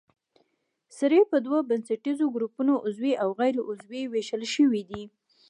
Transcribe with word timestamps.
سرې 0.97 1.19
په 1.31 1.37
دوو 1.45 1.57
بنسټیزو 1.69 2.25
ګروپونو 2.35 2.73
عضوي 2.85 3.13
او 3.23 3.29
غیر 3.39 3.55
عضوي 3.69 4.03
ویشل 4.07 4.43
شوې 4.53 4.81
دي. 4.89 5.03